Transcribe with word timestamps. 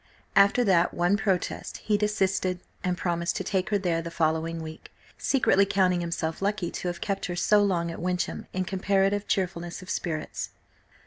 After 0.35 0.63
that 0.63 0.95
one 0.95 1.15
protest 1.15 1.77
he 1.77 1.95
desisted, 1.95 2.61
and 2.83 2.97
promised 2.97 3.35
to 3.35 3.43
take 3.43 3.69
her 3.69 3.77
there 3.77 4.01
the 4.01 4.09
following 4.09 4.63
week, 4.63 4.91
secretly 5.15 5.63
counting 5.63 6.01
himself 6.01 6.41
lucky 6.41 6.71
to 6.71 6.87
have 6.87 7.01
kept 7.01 7.27
her 7.27 7.35
so 7.35 7.61
long 7.61 7.91
at 7.91 8.01
Wyncham 8.01 8.47
in 8.51 8.65
comparative 8.65 9.27
cheerfulness 9.27 9.83
of 9.83 9.91
spirits. 9.91 10.49